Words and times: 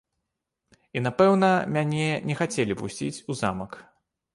І, 0.95 1.03
напэўна, 1.09 1.51
мяне 1.77 2.09
не 2.31 2.41
хацелі 2.43 2.81
пусціць 2.85 3.15
у 3.29 3.41
замак. 3.45 3.83